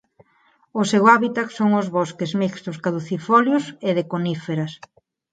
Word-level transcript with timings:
O 0.79 0.81
seu 0.91 1.03
hábitat 1.11 1.47
son 1.57 1.69
os 1.81 1.87
bosques 1.97 2.31
mixtos 2.41 2.77
caducifolios 2.85 3.63
e 3.87 3.89
de 3.97 4.03
coníferas. 4.13 4.71